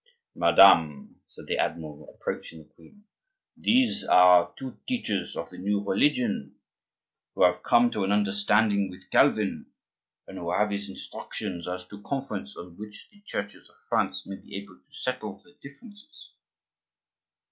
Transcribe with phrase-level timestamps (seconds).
[0.33, 3.03] "Madame," said the admiral, approaching the queen,
[3.55, 6.55] "these are two teachers of the new religion,
[7.35, 9.67] who have come to an understanding with Calvin,
[10.27, 14.25] and who have his instructions as to a conference in which the churches of France
[14.25, 16.33] may be able to settle their differences."